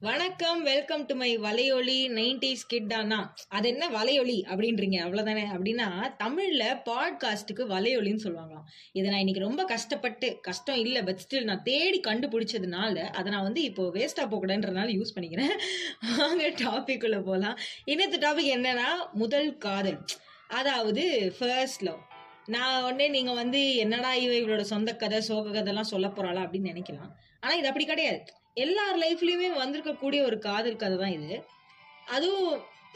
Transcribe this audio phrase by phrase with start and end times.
[0.00, 4.96] வணக்கம் welcome to my வலையொலி nineties கிட்டானா அது என்ன வலையொலி அப்படின்றீங்க?
[5.04, 8.68] அவ்வளோதானே அப்படின்னா தமிழில் பாட்காஸ்ட்டுக்கு வலையொலின்னு சொல்லுவாங்களாம்.
[8.92, 13.62] இதை நான் இன்னைக்கு ரொம்ப கஷ்டப்பட்டு கஷ்டம் இல்லை பட் ஸ்டில் நான் தேடி கண்டுபிடிச்சதுனால அதை நான் வந்து
[13.62, 15.54] இப்போ வேஸ்ட்டாக போகக்கூடாதுன்றதுனால யூஸ் பண்ணிக்கிறேன்.
[16.18, 20.00] வாங்க டாபிக் உள்ள போகலாம் இன்னத்து டாபிக் என்னன்னா முதல் காதல்.
[20.48, 22.02] அதாவது ஃபர்ஸ்ட் லவ்
[22.46, 27.10] நான் உடனே நீங்கள் வந்து என்னடா இவ இவளோட சொந்த கதை சோக கதைலாம் சொல்ல போகிறாளா அப்படின்னு நினைக்கலாம்.
[27.40, 28.22] ஆனால் இது அப்படி கிடையாது.
[28.64, 31.36] எல்லார் லைஃப்லயுமே வந்திருக்கக்கூடிய ஒரு காதல் கதை தான் இது.
[32.16, 32.52] அதுவும்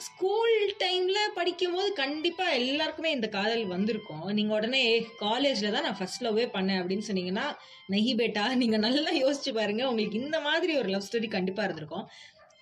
[0.06, 4.24] ஸ்கூல் டைம்ல படிக்கும் போது கண்டிப்பா எல்லாருக்குமே இந்த காதல் வந்திருக்கும்.
[4.36, 4.82] நீங்க உடனே
[5.24, 7.46] காலேஜ்ல தான் நான் ஃபர்ஸ்ட் லவ்வே பண்ணேன் அப்படின்னு சொன்னீங்கன்னா
[7.94, 9.82] நெஹி பேட்டா நீங்க நல்லா யோசிச்சு பாருங்க.
[9.90, 12.06] உங்களுக்கு இந்த மாதிரி ஒரு லவ் ஸ்டோரி கண்டிப்பா இருந்திருக்கும்.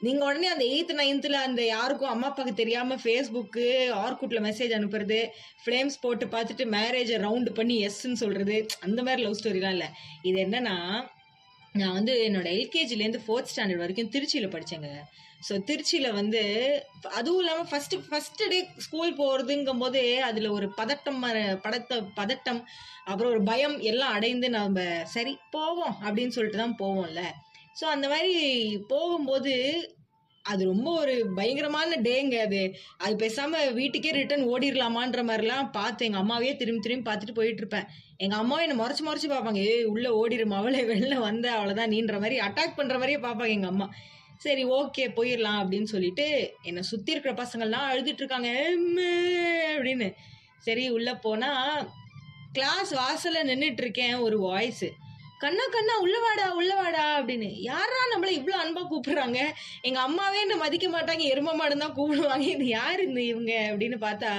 [0.07, 3.65] நீங்க உடனே அந்த எயித்து நைன்த்தில் அந்த யாருக்கும் அம்மா அப்பாவுக்கு தெரியாம ஃபேஸ்புக்கு
[4.03, 5.19] ஆர்குட்ல மெசேஜ் அனுப்புறது
[5.63, 9.91] ஃப்ளேம்ஸ் போட்டு பார்த்துட்டு மேரேஜை ரவுண்டு பண்ணி எஸ்ன்னு சொல்றது அந்த மாதிரி லவ் ஸ்டோரிலாம் இல்லை.
[10.31, 10.77] இது என்னன்னா
[11.75, 14.89] நான் வந்து என்னோட எல்கேஜிலேருந்து ஃபோர்த் ஸ்டாண்டர்ட் வரைக்கும் திருச்சியில் படித்தேங்க
[15.43, 16.41] ஸோ திருச்சியில் வந்து
[17.11, 21.61] அதுவும் இல்லாமல் ஃபஸ்ட்டு ஃபஸ்ட்டு டே ஸ்கூல் போகிறதுங்கும் போதே அதில் ஒரு பதட்டம் மர-
[22.17, 22.61] பதட்டம்
[23.05, 27.23] அப்புறம் ஒரு பயம் எல்லாம் அடைந்து நம்ம சரி போவோம் அப்படின்னு சொல்லிட்டு தான் போவோம்ல.
[27.81, 28.35] ஸோ அந்த மாதிரி
[28.89, 29.55] போகும்போது
[30.43, 32.75] அது ரொம்ப ஒரு பயங்கரமான டேங்க அது.
[32.97, 38.37] அது பேசாம வீட்டுக்கே ரிட்டர்ன் ஓடிடலாமான்ற மாதிரிலாம் பார்த்து எங்க அம்மாவே திரும்பி திரும்பி பார்த்துட்டு போயிட்டு இருப்பேன் எங்க
[38.37, 42.77] அம்மா என்ன முறைச்சு முறைச்சு பார்ப்பாங்க ஏய் உள்ள ஓடிடும் அவளே வெளில வந்த அவ்வளவுதான் நீன்ற மாதிரி அட்டாக்
[42.77, 43.89] பண்ற மாதிரியே பார்ப்பாங்க எங்க அம்மா.
[44.37, 48.51] சரி ஓகே போயிடலாம் அப்படின்னு சொல்லிட்டு என்னை சுத்தி இருக்கிற பசங்கள்லாம் அழுதுட்டு இருக்காங்க
[49.77, 50.15] அப்படின்னு.
[50.59, 51.51] சரி உள்ள போனா
[52.53, 54.85] கிளாஸ் வாசல்ல நின்றுட்டு இருக்கேன் ஒரு வாய்ஸ்
[55.43, 57.49] கண்ணா கண்ணா உள்ள வாடா உள்ள வாடா அப்படின்னு.
[57.69, 59.39] யாரா நம்மள இவ்வளவு அன்பா கூப்பிடுறாங்க?
[59.89, 62.47] எங்க அம்மாவே என்ன மதிக்க மாட்டாங்க எரும மாடுன்னு தான் கூப்பிடுவாங்க.
[62.57, 64.33] இது யார் இந்த இவங்க அப்படின்னு பார்த்தா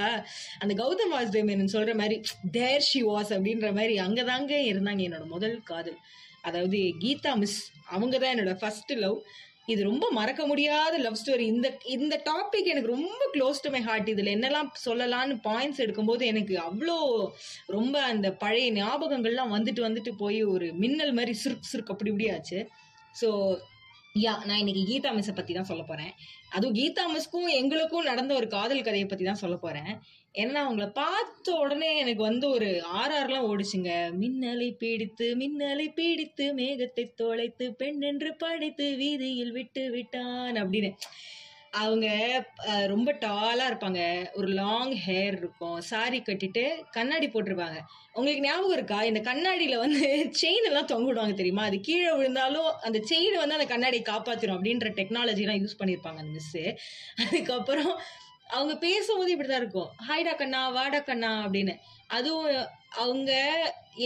[0.64, 2.18] அந்த கௌதம் வாசுதேவ் சொல்ற மாதிரி
[2.58, 6.00] தேர் ஷி வாஸ் அப்படின்ற மாதிரி அங்கதாங்க இருந்தாங்க என்னோட முதல் காதல்.
[6.50, 7.60] அதாவது கீதா மிஸ்
[7.96, 9.18] அவங்க தான் என்னோட ஃபர்ஸ்ட் லவ்
[9.68, 14.10] இது ரொம்ப மறக்க முடியாத லவ் ஸ்டோரி இந்த இந்த டாபிக் எனக்கு ரொம்ப க்ளோஸ் டு மை ஹார்ட்
[14.10, 16.96] இதில் என்னெல்லாம் சொல்லலாம்னு பாயிண்ட்ஸ் எடுக்கும்போது எனக்கு அவ்வளோ
[17.68, 22.60] ரொம்ப அந்த பழைய ஞாபகங்கள்லாம் வந்துட்டு வந்துட்டு போய் ஒரு மின்னல் மாதிரி சுருக்கு சுருக்கு அப்படி இப்படி ஆச்சு.
[23.16, 23.30] ஸோ
[24.16, 26.10] யா நான் இன்னைக்கு கீதா மிஸ்ஸை பத்தி தான் சொல்ல போறேன்.
[26.56, 29.92] அதுவும் கீதா மிஸ்க்கும் எங்களுக்கும் நடந்த ஒரு காதல் கதையை பத்தி தான் சொல்ல போறேன்.
[30.36, 32.70] ஏன்னா அவங்கள பார்த்த உடனே எனக்கு வந்து ஒரு
[33.02, 33.92] ஆர்ஆர்லாம் ஓடிச்சுங்க.
[34.22, 40.92] மின்னலை பீடித்து மின்னலை பீடித்து மேகத்தை தொலைத்து பெண் என்று படைத்து வீதியில் விட்டு விட்டான் அப்படின்னு.
[41.74, 42.08] அவங்க
[42.88, 44.00] ரொம்ப டாலா இருப்பாங்க.
[44.34, 45.78] ஒரு லாங் ஹேர் இருக்கும்.
[45.82, 47.80] சாரி கட்டிட்டு கண்ணாடி போட்டிருப்பாங்க.
[48.16, 49.04] உங்களுக்கு ஞாபகம் இருக்கா?
[49.04, 50.08] இந்த கண்ணாடியில வந்து
[50.42, 51.64] செயின் எல்லாம் தொங்க விடுவாங்க தெரியுமா?
[51.64, 56.34] அது கீழே விழுந்தாலும் அந்த செயின் வந்து அந்த கண்ணாடியை காப்பாத்திரும் அப்படின்ற டெக்னாலஜி எல்லாம் யூஸ் பண்ணியிருப்பாங்க அந்த
[56.40, 56.58] மிஸ்
[57.26, 57.94] அதுக்கப்புறம்
[58.56, 59.90] அவங்க பேசும்போது இப்படிதான் இருக்கும்.
[60.08, 61.74] ஹாய்டா கண்ணா வாடா கண்ணா அப்படின்னு.
[62.18, 62.48] அதுவும்
[63.04, 63.32] அவங்க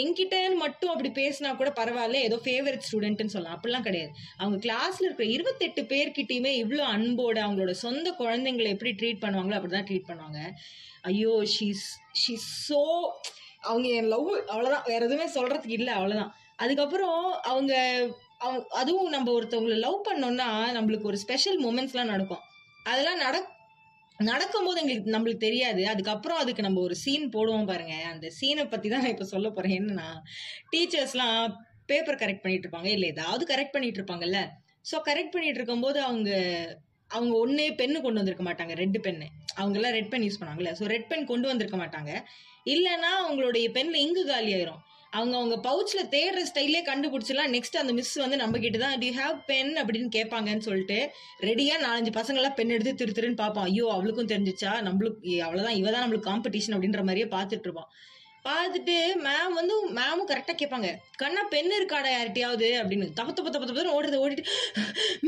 [0.02, 3.56] என்கிட்டன்னு மட்டும் அப்படி பேசினா கூட பரவாயில்ல ஏதோ ஃபேவரட் ஸ்டூடெண்ட்னு சொல்லலாம்.
[3.58, 4.12] அப்படிலாம் கிடையாது.
[4.42, 10.10] அவங்க கிளாஸ்ல இருக்கிற இருபத்தெட்டு பேர்கிட்டயுமே இவ்வளோ அன்போட அவங்களோட சொந்த குழந்தைங்களை எப்படி ட்ரீட் பண்ணுவாங்களோ அப்படிதான் ட்ரீட்
[10.10, 10.42] பண்ணுவாங்க.
[11.12, 11.88] ஐயோ ஷீஸ்
[12.22, 12.82] ஷீஸ் சோ
[13.70, 16.32] அவங்க என் லவ் அவ்வளோதான் வேற எதுவுமே சொல்றதுக்கு இல்லை அவ்வளோதான்
[16.64, 17.20] அதுக்கப்புறம்
[17.52, 17.74] அவங்க
[18.44, 22.44] அவங்க அதுவும் நம்ம ஒருத்தவங்களை லவ் பண்ணோம்னா நம்மளுக்கு ஒரு ஸ்பெஷல் மூமெண்ட்ஸ்லாம் நடக்கும்.
[22.92, 23.52] அதெல்லாம் நடக்
[24.20, 25.82] நடக்கும்போது எங்களுக்கு நம்மளுக்கு தெரியாது.
[25.94, 27.96] அதுக்கப்புறம் அதுக்கு நம்ம ஒரு சீன் போடுவோம் பாருங்க.
[28.12, 29.76] அந்த சீனை பத்தி தான் நான் இப்ப சொல்ல போறேன்.
[29.80, 30.10] என்னன்னா
[30.74, 31.40] டீச்சர்ஸ்லாம்
[31.92, 32.90] பேப்பர் கரெக்ட் பண்ணிட்டு இருப்பாங்க.
[32.96, 34.40] இல்ல ஏதாவது கரெக்ட் பண்ணிட்டு இருப்பாங்கல்ல.
[34.92, 36.32] ஸோ கரெக்ட் பண்ணிட்டு இருக்கும்போது அவங்க
[37.12, 38.74] அவங்க ஒன்னே பென்னு கொண்டு வந்திருக்க மாட்டாங்க.
[38.82, 42.12] ரெட் பென்னு அவங்க எல்லாம் ரெட் பென் யூஸ் பண்ணாங்கல்ல ஸோ ரெட் பென் கொண்டு வந்திருக்க மாட்டாங்க.
[42.74, 44.82] இல்லைன்னா அவங்களுடைய பென்ல இங்கு காலி ஆயிரும்.
[45.18, 49.38] அவங்க அவங்க பவுச்சில் தேடுற ஸ்டைலே கண்டுபிடிச்சலாம் நெக்ஸ்ட் அந்த மிஸ் வந்து நம்ம கிட்ட தான் டி ஹாவ்
[49.52, 51.00] பென் அப்படின்னு கேட்பாங்கன்னு சொல்லிட்டு
[51.48, 54.74] ரெடியாக நாலஞ்சு பசங்களாம் பென் எடுத்து திரு திருன்னு பார்ப்போம் ஐயோ அவளுக்கும் தெரிஞ்சிச்சா?
[54.88, 57.90] நம்மளுக்கு அவ்வளோதான் இவ தான் நம்மளுக்கு காம்படிஷன் அப்படின்ற மாதிரியே பார்த்துட்டு இருப்போம்
[58.48, 58.96] பார்த்துட்டு
[59.26, 60.90] மேம் வந்து மேமும் கரெக்டாக கேட்பாங்க.
[61.22, 62.68] கண்ணா பென் இருக்காடா யார்கிட்டயாவது?
[62.82, 63.06] அப்படின்னு.
[63.20, 64.44] தப்பு தப்பு தப்பு தப்பு ஓடுறது ஓடிட்டு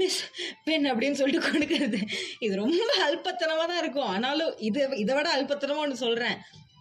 [0.01, 0.19] மிஸ்
[0.67, 1.99] பென் அப்படின்னு சொல்லிட்டு கொடுக்கறது.
[2.45, 4.09] இது ரொம்ப அல்பத்தனமாக தான் இருக்கும்.
[4.15, 6.37] ஆனாலும் இது இதை விட அல்பத்தனமாக ஒன்று சொல்கிறேன்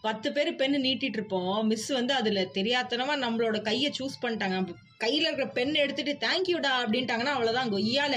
[0.07, 4.59] பத்து பேர் பெண்ணு நீட்டிட்டு இருப்போம் மிஸ் வந்து அதுல தெரியாதனமா நம்மளோட கையை சூஸ் பண்ணிட்டாங்க.
[5.05, 8.17] கையில இருக்கிற பெண்ணை எடுத்துட்டு தேங்க்யூடா அப்படின்ட்டாங்கன்னா அவ்வளவுதான் கொய்யால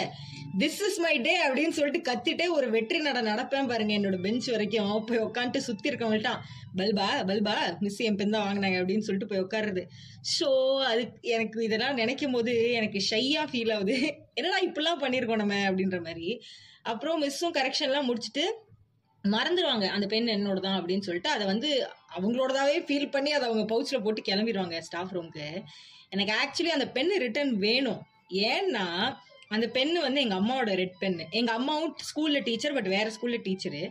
[0.62, 4.94] திஸ் இஸ் மை டே அப்படின்னு சொல்லிட்டு கத்திட்டே ஒரு வெற்றி நட நடப்பேன் பாருங்க என்னோட பெஞ்ச் வரைக்கும்.
[5.10, 6.40] போய் உட்காந்துட்டு சுத்தி இருக்கவங்கள்ட்டான்
[6.80, 9.84] பல்பா பல்பா மிஸ் என் பென் தான் வாங்கினாங்க அப்படின்னு சொல்லிட்டு போய் உட்காருது
[10.36, 10.48] ஸோ
[10.92, 11.04] அது
[11.36, 13.98] எனக்கு இதெல்லாம் நினைக்கும் போது எனக்கு ஷையா ஃபீல் ஆகுது.
[14.40, 16.30] என்னடா இப்படிலாம் பண்ணியிருக்கோம் நம்ம அப்படின்ற மாதிரி.
[16.92, 18.46] அப்புறம் மிஸ்ஸும் கரெக்ஷன்லாம் முடிச்சுட்டு
[19.24, 21.70] மறந்துடுவாங்க அந்த பென் என்னோட தான் அப்படின்னு சொல்லிட்டு அதை வந்து
[22.18, 25.48] அவங்களோடதாவே ஃபீல் பண்ணி அதை அவங்க பவுச்சில் போட்டு கிளம்பிடுவாங்க ஸ்டாஃப் ரூம்க்கு
[26.10, 28.00] எனக்கு ஆக்சுவலி அந்த பென் ரிட்டர்ன் வேணும்.
[28.32, 28.86] ஏன்னா
[29.50, 33.84] அந்த பெண்ணு வந்து எங்கள் அம்மாவோட ரெட் பென்னு எங்கள் அம்மாவும் ஸ்கூலில் டீச்சர் பட் வேறு ஸ்கூலில் டீச்சரு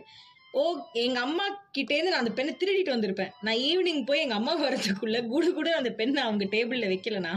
[0.53, 0.61] ஓ
[0.93, 1.45] எங்க அம்மா
[1.77, 3.31] கிட்டேருந்து நான் அந்த பெண்ணை திருடிட்டு வந்திருப்பேன்.
[3.41, 7.33] நான் ஈவினிங் போய் எங்க அம்மா வரதுக்குள்ள கூட கூட அந்த பெண்ணை அவங்க டேபிள்ல வைக்கலனா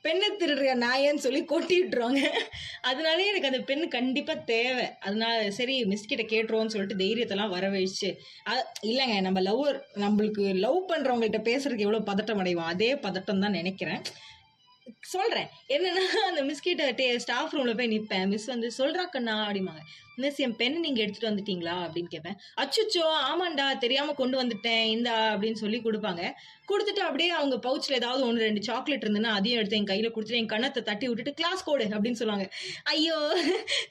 [0.00, 2.22] பெண்ணை திருடுற நாயன்னு சொல்லி கொட்டி விட்டுருவாங்க
[2.80, 4.86] அதனாலே எனக்கு அந்த பெண் கண்டிப்பா தேவை.
[5.00, 8.08] அதனால சரி மிஸ் கிட்ட கேட்டுருவோம்னு சொல்லிட்டு தைரியத்தெல்லாம் வரவழைச்சு வச்சு
[8.88, 14.02] இல்லைங்க நம்ம லவ்வர் நம்மளுக்கு லவ் பண்றவங்கள்ட்ட பேசுறதுக்கு எவ்வளவு பதட்டம் அடைவோம் அதே பதட்டம் தான் நினைக்கிறேன்.
[15.14, 15.48] சொல்றேன்.
[15.76, 19.82] என்னன்னா அந்த மிஸ்கிட்ட டே ஸ்டாஃப் ரூமில் போய் நிற்பேன் மிஸ் வந்து சொல்கிறா கண்ணா அப்படிம்பாங்க.
[20.22, 21.74] மிஸ் என் பெண் நீங்கள் எடுத்துகிட்டு வந்துட்டீங்களா?
[21.84, 22.36] அப்படின்னு கேட்பேன்.
[22.62, 26.22] அச்சுச்சோ ஆமாண்டா தெரியாமல் கொண்டு வந்துட்டேன் இந்தா அப்படின்னு சொல்லி கொடுப்பாங்க.
[26.70, 30.52] கொடுத்துட்டு அப்படியே அவங்க பவுச்சில் ஏதாவது ஒன்று ரெண்டு சாக்லேட் இருந்ததுன்னா அதையும் எடுத்து என் கையில் கொடுத்துட்டு என்
[30.54, 32.46] கண்ணத்தை தட்டி விட்டுட்டு கிளாஸ் கோடு அப்படின்னு சொல்லுவாங்க.
[32.94, 33.18] ஐயோ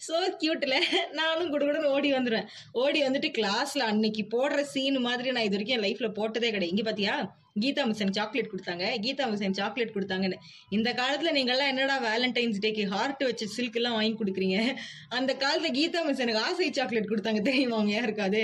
[0.07, 0.77] சோ கியூட்ல
[1.21, 2.49] நானும் குடுகுடுன்னு ஓடி வந்துடுவேன்
[2.83, 6.73] ஓடி வந்துட்டு கிளாஸில் அன்னைக்கு போடுற சீன் மாதிரி நான் இது வரைக்கும் என் லைஃப்ல போட்டதே கிடையாது.
[6.75, 7.17] இங்கே பார்த்தியா
[7.63, 8.85] கீதா மிஷன் சாக்லேட் கொடுத்தாங்க.
[9.05, 10.37] கீதா மிஸ் சாக்லேட் கொடுத்தாங்கன்னு.
[10.77, 14.57] இந்த காலத்துல நீங்கெல்லாம் என்னடா வேலண்டைன்ஸ் டேக்கு ஹார்ட் வச்சு சில்க் எல்லாம் வாங்கி கொடுக்குறீங்க?
[15.19, 17.43] அந்த காலத்துல கீதா மிஷனுக்கு ஆசை சாக்லேட் கொடுத்தாங்க.
[17.49, 18.43] தெரியுமா அவங்க யாருக்காது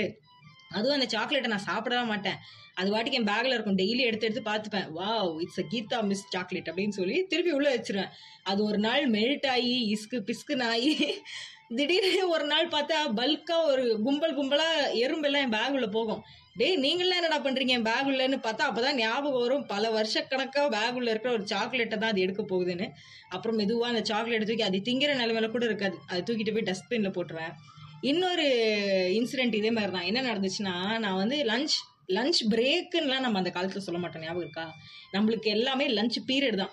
[0.76, 2.38] அதுவும் அந்த சாக்லேட்டை நான் சாப்பிடவே மாட்டேன்.
[2.78, 3.76] அது வாட்டிக்கு என் பேக்ல இருக்கும்.
[3.80, 4.88] டெய்லி எடுத்து எடுத்து பார்த்துப்பேன்.
[4.96, 5.10] வா
[5.42, 8.10] it's a Geetha miss chocolate அப்படின்னு சொல்லி திருப்பி உள்ள வச்சிருவேன்.
[8.50, 10.92] அது ஒரு நாள் மெல்ட் ஆகி இஸ்கு பிஸ்குன்னு நாயி
[11.78, 14.66] திடீர்னு ஒரு நாள் பார்த்தா பல்கா ஒரு கும்பல் கும்பலா
[15.04, 16.20] எறும்பெல்லாம் என் பேக் உள்ள போகும்.
[16.56, 17.74] டேய் நீங்களாம் என்னடா பண்றீங்க?
[17.88, 19.64] பேக் உள்ளன்னு பார்த்தா அப்பதான் ஞாபகம் வரும்.
[19.72, 22.86] பல வருஷக்கணக்காக பேக் உள்ள இருக்கிற ஒரு சாக்லேட்டை தான் அது எடுக்க போகுதுன்னு.
[23.28, 25.96] அப்புறம் மெதுவாக அந்த சாக்லேட் தூக்கி அது திங்கிற நிலைமையில கூட இருக்காது.
[26.10, 27.52] அது தூக்கிட்டு போய் டஸ்ட்பின்ல போட்டுருவேன்.
[28.02, 28.46] இன்னொரு
[29.18, 30.74] இன்சிடென்ட் இதே மாதிரி தான் என்ன நடந்துச்சுன்னா
[31.04, 31.76] நான் வந்து லஞ்ச்
[32.16, 34.24] லஞ்ச் பிரேக்குன்னுலாம் நம்ம அந்த காலத்துல சொல்ல மாட்டோம்.
[34.24, 34.66] ஞாபகம் இருக்கா?
[35.14, 36.72] நம்மளுக்கு எல்லாமே லஞ்ச் பீரியட் தான்.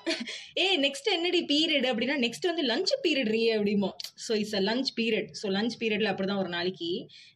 [0.61, 3.89] ஏ நெக்ஸ்ட் என்னடி பீரியட் அப்படின்னா நெக்ஸ்ட் வந்து லஞ்ச் பீரியட் ரீ அப்படிமோ
[4.25, 6.91] so it's a lunch period so lunch பீரியட்ல அப்படிதான் ஒரு நாளைக்கு.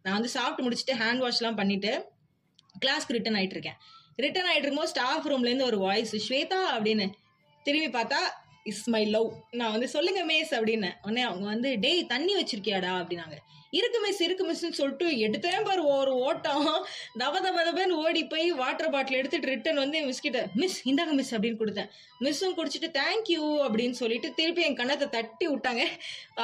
[0.06, 1.94] நான் வந்து சாப்பிட்டு முடிச்சுட்டு ஹேண்ட் வாஷ்லாம் பண்ணிட்டு
[2.80, 3.78] கிளாஸ்க்கு ரிட்டர்ன் ஆகிட்டு இருக்கேன்
[4.18, 7.08] ரிட்டர்ன் ஆகிட்டு இருக்கும்போது ஸ்டாஃப் ரூம்லேருந்து ஒரு வாய்ஸ் ஸ்வேதா அப்படின்னு
[7.66, 8.20] திரும்பி பார்த்தா
[8.72, 9.30] இஸ் மை லவ்
[9.60, 10.92] நான் வந்து சொல்லுங்க மிஸ் அப்படின்னு.
[11.06, 12.94] உடனே அவங்க வந்து டேய் தண்ணி வச்சிருக்கியாடா?
[13.02, 13.38] அப்படின்னாங்க.
[13.78, 16.68] இருக்கு மிஸ் இருக்கு மிஸ்ன்னு சொல்லிட்டு எடுத்தேன் பாரு ஒரு ஓட்டம்.
[17.22, 21.34] தவ தப தபன்னு ஓடி போய் வாட்டர் பாட்டில் எடுத்துட்டு ரிட்டர்ன் வந்து மிஸ் கிட்ட மிஸ் இந்தாங்க மிஸ்
[21.36, 21.90] அப்படின்னு கொடுத்தேன்.
[22.26, 25.84] மிஸ்ஸும் குடிச்சிட்டு தேங்க்யூ அப்படின்னு சொல்லிட்டு திருப்பி என் கண்ணத்தை தட்டி விட்டாங்க.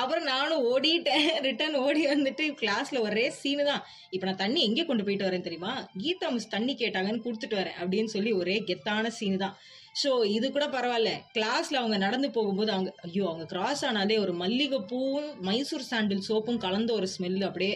[0.02, 1.30] அப்புறம் நானும் ஓடிட்டேன்.
[1.48, 3.86] ரிட்டர்ன் ஓடி வந்துட்டு கிளாஸ்ல ஒரே சீனு தான்.
[4.16, 5.74] இப்போ நான் தண்ணி எங்கே கொண்டு போயிட்டு வரேன் தெரியுமா?
[6.04, 9.56] கீதா மிஸ் தண்ணி கேட்டாங்கன்னு கொடுத்துட்டு வரேன் அப்படின்னு சொல்லி ஒரே கெத்தான சீனு தான்.
[10.02, 11.12] ஸோ இது கூட பரவாயில்ல.
[11.36, 16.92] கிளாஸ்ல அவங்க நடந்து போகும்போது அவங்க ஐயோ அவங்க கிராஸ் ஆனாலே ஒரு மல்லிகைப்பூவும் மைசூர் சாண்டில் சோப்பும் கலந்த
[16.94, 17.76] ஒரு ஸ்மெல் அப்படியே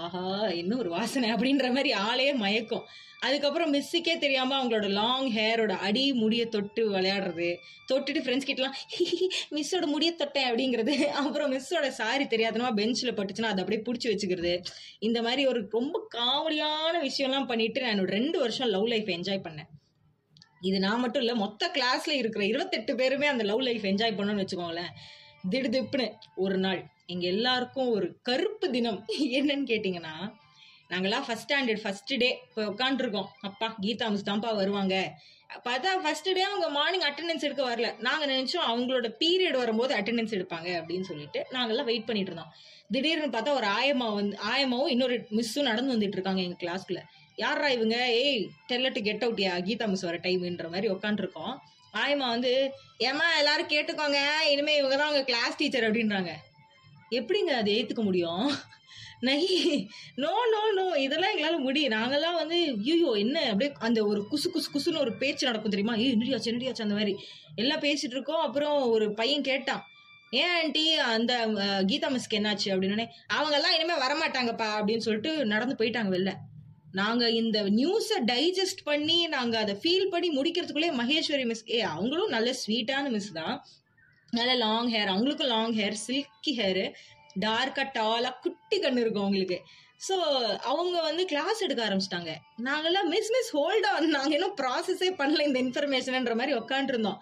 [0.00, 0.22] ஆஹா
[0.60, 2.86] என்ன ஒரு வாசனை அப்படின்ற மாதிரி ஆளே மயக்கும்.
[3.26, 7.50] அதுக்கப்புறம் மிஸ்ஸுக்கே தெரியாம அவங்களோட லாங் ஹேரோட அடி முடிய தொட்டு விளையாடுறது.
[7.90, 8.78] தொட்டுட்டு ஃப்ரெண்ட்ஸ் கிட்டலாம்
[9.56, 10.94] மிஸ்ஸோட முடிய தொட்டேன் அப்படிங்கிறது.
[11.20, 14.54] அப்புறம் மிஸ்ஸோட சாரி தெரியாதனமா பெஞ்சில் பட்டுச்சுன்னா அதை அப்படியே பிடிச்சி வச்சுக்கிறது.
[15.08, 19.70] இந்த மாதிரி ஒரு ரொம்ப காமெடியான விஷயம்லாம் பண்ணிட்டு நான் ரெண்டு வருஷம் லவ் லைஃப் என்ஜாய் பண்ணேன்.
[20.68, 24.92] இது நான் மட்டும் இல்லை மொத்த கிளாஸ்ல இருக்கிற இருபத்தெட்டு பேருமே அந்த லவ் லைஃப் என்ஜாய் பண்ணணும்னு வச்சுக்கோங்களேன்.
[25.52, 26.06] திடுதிப்புன்னு
[26.44, 26.80] ஒரு நாள்.
[27.12, 29.00] எங்க எல்லாருக்கும் ஒரு கருப்பு தினம்.
[29.38, 30.14] என்னன்னு கேட்டிங்கன்னா
[30.92, 34.96] நாங்கெல்லாம் ஃபர்ஸ்ட் ஸ்டாண்டர்ட் ஃபர்ஸ்ட் டே இப்போ உட்காந்துருக்கோம் அப்பா கீதா மிஸ் தான்ப்பா வருவாங்க.
[35.66, 37.88] பார்த்தா ஃபர்ஸ்ட் டே அவங்க மார்னிங் அட்டெண்டன்ஸ் எடுக்க வரல.
[38.06, 42.52] நாங்க நினைச்சோம் அவங்களோட பீரியட் வரும்போது அட்டெண்டன்ஸ் எடுப்பாங்க அப்படின்னு சொல்லிட்டு நாங்கெல்லாம் வெயிட் பண்ணிட்டு இருந்தோம்.
[42.94, 47.02] திடீர்னு பார்த்தா ஒரு ஆயம்மா வந்து ஆயம்மாவும் இன்னொரு மிஸ்ஸும் நடந்து வந்துட்டு இருக்காங்க எங்க கிளாஸ்க்குள்ள
[47.36, 47.96] யாரா இவங்க?
[48.08, 51.54] ஏய் டெல்லட்டு கெட் அவுட்யா கீதா மிஸ் வர டைம்ன்ற மாதிரி உட்காந்துருக்கோம்
[51.94, 52.50] ஆயம்மா வந்து
[52.98, 54.18] ஏமா எல்லாரும் கேட்டுக்கோங்க.
[54.50, 56.32] இனிமே இவங்க தான் அவங்க கிளாஸ் டீச்சர் அப்படின்றாங்க.
[57.10, 58.44] எப்படிங்க அதை ஏற்றுக்க முடியும்?
[59.20, 59.40] நை
[60.16, 62.56] நோ நோ நோ இதெல்லாம் எங்களால் முடியும் நாங்கள்லாம் வந்து
[62.92, 63.42] ஐயோ என்ன?
[63.50, 65.96] அப்படியே அந்த ஒரு குசு குசு குசுன்னு ஒரு பேச்சு நடக்கும் தெரியுமா?
[65.96, 67.14] ஏய் என்னடியாச்சு என்னடியாச்சு அந்த மாதிரி.
[67.56, 68.40] எல்லாம் பேசிட்டு இருக்கோம்.
[68.40, 69.82] அப்புறம் ஒரு பையன் கேட்டான்.
[70.30, 71.32] ஏன் ஆண்டி அந்த
[71.90, 72.68] கீதா மிஸ்க்கு என்னாச்சு?
[72.74, 73.06] அப்படின்னு
[73.36, 76.32] அவங்கெல்லாம் இனிமேல் வரமாட்டாங்கப்பா அப்படின்னு சொல்லிட்டு நடந்து போயிட்டாங்க வெளில.
[77.00, 82.48] நாங்க இந்த நியூஸை டைஜஸ்ட் பண்ணி நாங்க அதை ஃபீல் பண்ணி முடிக்கிறதுக்குள்ளே மகேஸ்வரி மிஸ் ஏ அவங்களும் நல்ல
[82.62, 83.54] ஸ்வீட்டான மிஸ் தான்.
[84.38, 86.84] நல்ல லாங் ஹேர் அவங்களுக்கும் லாங் ஹேர் சில்கி ஹேரு
[87.44, 89.58] டார்க்கா டாலாக குட்டி கண்ணு இருக்கும் அவங்களுக்கு.
[90.06, 90.14] ஸோ
[90.70, 92.32] அவங்க வந்து கிளாஸ் எடுக்க ஆரம்பிச்சிட்டாங்க.
[92.68, 97.20] நாங்கெல்லாம் மிஸ் மிஸ் ஹோல்ட் ஆன் நாங்கள் இன்னும் ப்ராசஸே பண்ணல இந்த இன்ஃபர்மேஷன்ன்ற மாதிரி உட்காந்துருந்தோம்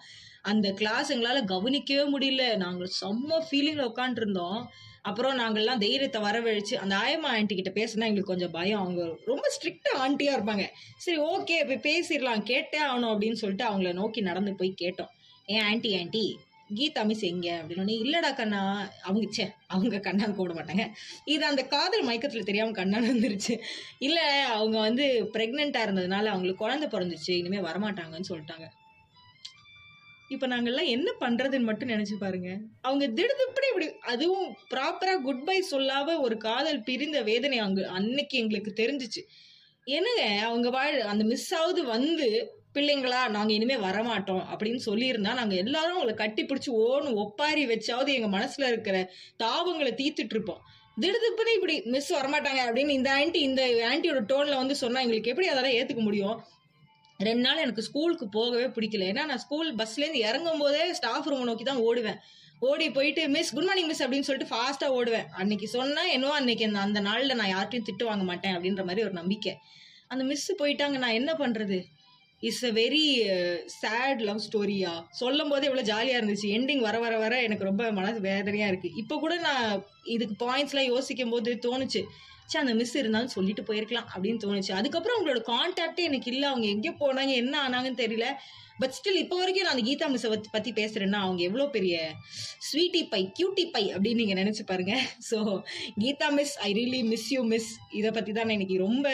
[0.51, 2.43] அந்த கிளாஸ் எங்களால் கவனிக்கவே முடியல.
[2.63, 4.61] நாங்கள் செம்ம ஃபீலிங்கில் உட்காந்துருந்தோம்
[5.01, 8.79] அப்புறம் நாங்கள்லாம் தைரியத்தை வரவழைச்சு அந்த ஆயம்மா ஆண்டி கிட்ட பேசினா எங்களுக்கு கொஞ்சம் பயம்.
[8.79, 10.65] அவங்க ரொம்ப ஸ்ட்ரிக்டா ஆண்டியா இருப்பாங்க.
[10.97, 12.43] சரி ஓகே இப்போ பேசிடலாம்.
[12.51, 15.11] கேட்டே ஆகணும் அப்படின்னு சொல்லிட்டு அவங்கள நோக்கி நடந்து போய் கேட்டோம்.
[15.45, 16.37] ஏன் ஆண்டி ஆண்டி
[16.75, 17.61] கீதா மிஸ் எங்க?
[17.61, 20.91] அப்படின்னு இல்லடா கண்ணா அவங்க சே அவங்க கண்ணான்னு கூட மாட்டாங்க.
[21.25, 23.59] இது அந்த காதல் மயக்கத்துல தெரியாம கண்ணா வந்துருச்சு.
[23.99, 28.67] இல்ல அவங்க வந்து பிரெக்னெண்டா இருந்ததுனால அவங்களுக்கு குழந்தை பிறந்துச்சு இனிமே வரமாட்டாங்கன்னு சொல்லிட்டாங்க.
[30.33, 32.49] இப்போ நாங்கள்லாம் என்ன பண்ணுறதுன்னு மட்டும் நினச்சி பாருங்க.
[32.87, 38.71] அவங்க திடுதுப்படி இப்படி அதுவும் ப்ராப்பராக குட் பை சொல்லாம ஒரு காதல் பிரிந்த வேதனை அங்க அன்னைக்கு எங்களுக்கு
[38.81, 39.21] தெரிஞ்சிச்சு.
[39.87, 42.27] என்னங்க அவங்க வாழ் அந்த மிஸ் ஆகுது வந்து
[42.75, 48.35] பிள்ளைங்களா நாங்கள் இனிமேல் வரமாட்டோம் அப்படின்னு சொல்லியிருந்தா நாங்கள் எல்லாரும் அவங்களை கட்டி பிடிச்சி ஓன்னு ஒப்பாரி வச்சாவது எங்கள்
[48.37, 48.97] மனசில் இருக்கிற
[49.43, 50.61] தாபங்களை தீர்த்துட்டு இருப்போம்.
[51.01, 53.61] திடுதுப்புன்னு இப்படி மிஸ் வரமாட்டாங்க அப்படின்னு இந்த ஆண்டி இந்த
[53.91, 56.37] ஆண்டியோட டோனில் வந்து சொன்னால் எங்களுக்கு எப்படி அதெல்லாம் ஏற்றுக்க முடியும்?
[57.29, 59.07] ரெண்டு நாள் எனக்கு ஸ்கூலுக்கு போகவே பிடிக்கல.
[59.11, 62.19] ஏன்னா நான் ஸ்கூல் பஸ்லேருந்து இறங்கும் போதே ஸ்டாஃப் ரூம் நோக்கி தான் ஓடுவேன்.
[62.69, 65.29] ஓடி போயிட்டு மிஸ் குட் மார்னிங் மிஸ் அப்படின்னு சொல்லிட்டு ஃபாஸ்ட்டாக ஓடுவேன்.
[65.41, 69.15] அன்னைக்கு சொன்னா என்னவோ அன்னைக்கு அந்த அந்த நாளில் நான் யார்ட்டையும் திட்டு வாங்க மாட்டேன் அப்படின்ற மாதிரி ஒரு
[69.21, 69.53] நம்பிக்கை.
[70.13, 70.97] அந்த மிஸ் போயிட்டாங்க.
[71.05, 71.79] நான் என்ன பண்ணுறது
[72.43, 73.05] it's a very
[73.81, 76.47] sad uh, love ஸ்டோரியா சொல்லும் போதே எவ்வளோ ஜாலியாக இருந்துச்சு.
[76.57, 79.65] எண்டிங் வர வர வர எனக்கு ரொம்ப மனசு வேதனையாக இருக்குது இப்போ கூட நான்
[80.15, 82.01] இதுக்கு பாயிண்ட்ஸ்லாம் யோசிக்கும் போது தோணுச்சு.
[82.51, 84.71] சே அந்த மிஸ் இருந்தாலும் சொல்லிட்டு போயிருக்கலாம் அப்படின்னு தோணுச்சு.
[84.79, 86.47] அதுக்கப்புறம் அவங்களோட கான்டாக்டே எனக்கு இல்லை.
[86.51, 88.27] அவங்க எங்கே போனாங்க என்ன ஆனாங்கன்னு தெரியல.
[88.81, 91.95] பட் ஸ்டில் இப்போ வரைக்கும் நான் அந்த கீதா மிஸ்ஸை பற்றி பேசுறேன்னா அவங்க எவ்வளோ பெரிய
[92.67, 94.93] ஸ்வீட்டி பை கியூட்டி பை அப்படின்னு நீங்கள் நினச்சி பாருங்க.
[95.29, 95.37] So
[96.01, 97.69] Geetha miss I really miss you miss
[97.99, 99.07] இதை பற்றி தான் நான் இன்னைக்கு ரொம்ப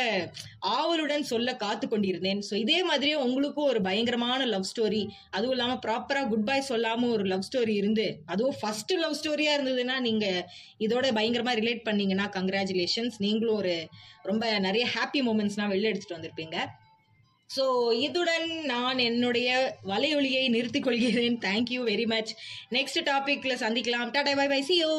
[0.78, 2.42] ஆவலுடன் சொல்ல காத்து கொண்டிருந்தேன்.
[2.50, 5.04] ஸோ இதே மாதிரியே உங்களுக்கும் ஒரு பயங்கரமான லவ் ஸ்டோரி
[5.36, 9.98] அதுவும் இல்லாமல் ப்ராப்பராக குட் பை சொல்லாமல் ஒரு லவ் ஸ்டோரி இருந்து அதுவும் ஃபர்ஸ்ட் லவ் ஸ்டோரியாக இருந்ததுன்னா
[10.08, 10.44] நீங்கள்
[10.88, 13.76] இதோட பயங்கரமாக ரிலேட் பண்ணீங்கன்னா கங்க்ராச்சுலேஷன்ஸ் நீங்களும் ஒரு
[14.32, 16.58] ரொம்ப நிறைய ஹாப்பி மூமெண்ட்ஸ்லாம் வெளில எடுத்துகிட்டு வந்திருப்பீங்க.
[17.56, 17.66] ஸோ
[18.00, 19.50] இதுடன் நான் என்னுடைய
[19.88, 21.38] வலையொலியை நிறுத்திக் கொள்கிறேன்.
[21.38, 22.36] தேங்க்யூ வெரி மச்
[22.72, 24.12] நெக்ஸ்ட் டாபிக்ல சந்திக்கலாம்.
[24.12, 24.92] Tata bye by சியோ